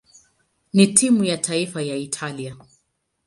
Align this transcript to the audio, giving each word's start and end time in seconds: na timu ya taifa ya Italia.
na 0.73 0.85
timu 0.87 1.23
ya 1.23 1.37
taifa 1.37 1.81
ya 1.81 1.95
Italia. 1.95 2.57